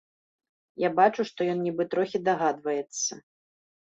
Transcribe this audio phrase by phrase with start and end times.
[0.83, 3.13] Я бачу, што ён нібы трохі дагадваецца.